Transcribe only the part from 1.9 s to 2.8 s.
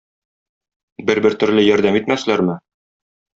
итмәсләрме?